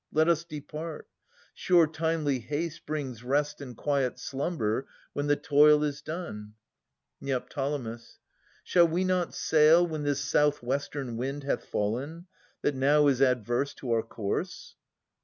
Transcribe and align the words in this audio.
Let 0.11 0.27
us 0.27 0.43
depart. 0.43 1.07
Sure 1.53 1.85
timely 1.85 2.39
haste 2.39 2.87
brings 2.87 3.23
rest 3.23 3.61
And 3.61 3.77
quiet 3.77 4.17
slumber 4.17 4.87
when 5.13 5.27
the 5.27 5.35
toil 5.35 5.83
is 5.83 6.01
done. 6.01 6.55
Ned. 7.21 7.43
Shall 8.63 8.87
we 8.87 9.03
not 9.03 9.35
sail 9.35 9.85
when 9.85 10.01
this 10.01 10.19
south 10.19 10.63
western 10.63 11.17
wind 11.17 11.43
Hath 11.43 11.65
fallen, 11.65 12.25
that 12.63 12.73
now 12.73 13.05
is 13.05 13.21
adverse 13.21 13.75
to 13.75 13.91
our 13.91 14.01
course 14.01 14.75